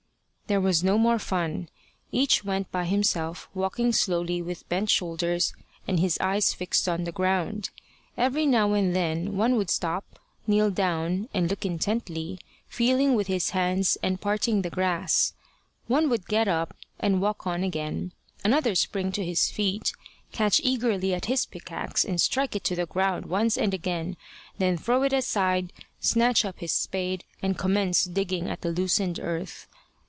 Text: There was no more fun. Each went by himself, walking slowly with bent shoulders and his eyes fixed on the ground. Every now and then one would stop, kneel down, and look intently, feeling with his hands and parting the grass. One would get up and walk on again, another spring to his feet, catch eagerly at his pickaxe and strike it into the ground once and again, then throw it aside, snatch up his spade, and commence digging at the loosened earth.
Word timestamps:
There 0.47 0.59
was 0.59 0.83
no 0.83 0.97
more 0.97 1.17
fun. 1.17 1.69
Each 2.11 2.43
went 2.43 2.69
by 2.73 2.83
himself, 2.83 3.47
walking 3.53 3.93
slowly 3.93 4.41
with 4.41 4.67
bent 4.67 4.89
shoulders 4.89 5.53
and 5.87 5.97
his 5.97 6.17
eyes 6.19 6.53
fixed 6.53 6.89
on 6.89 7.05
the 7.05 7.13
ground. 7.13 7.69
Every 8.17 8.45
now 8.45 8.73
and 8.73 8.93
then 8.93 9.37
one 9.37 9.55
would 9.55 9.69
stop, 9.69 10.19
kneel 10.45 10.69
down, 10.69 11.29
and 11.33 11.49
look 11.49 11.65
intently, 11.65 12.37
feeling 12.67 13.15
with 13.15 13.27
his 13.27 13.51
hands 13.51 13.97
and 14.03 14.19
parting 14.19 14.61
the 14.61 14.69
grass. 14.69 15.31
One 15.87 16.09
would 16.09 16.27
get 16.27 16.49
up 16.49 16.75
and 16.99 17.21
walk 17.21 17.47
on 17.47 17.63
again, 17.63 18.11
another 18.43 18.75
spring 18.75 19.13
to 19.13 19.23
his 19.25 19.49
feet, 19.49 19.93
catch 20.33 20.59
eagerly 20.65 21.13
at 21.13 21.27
his 21.27 21.45
pickaxe 21.45 22.03
and 22.03 22.19
strike 22.19 22.57
it 22.57 22.69
into 22.69 22.75
the 22.75 22.85
ground 22.85 23.27
once 23.27 23.57
and 23.57 23.73
again, 23.73 24.17
then 24.57 24.75
throw 24.75 25.03
it 25.03 25.13
aside, 25.13 25.71
snatch 26.01 26.43
up 26.43 26.59
his 26.59 26.73
spade, 26.73 27.23
and 27.41 27.57
commence 27.57 28.03
digging 28.03 28.49
at 28.49 28.59
the 28.59 28.71
loosened 28.73 29.17
earth. 29.17 29.69